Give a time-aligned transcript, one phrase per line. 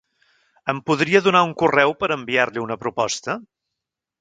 [0.73, 3.37] Em podria donar un correu per enviar-li una proposta?